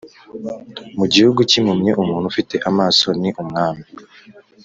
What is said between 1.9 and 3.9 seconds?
umuntu ufite amaso ni umwami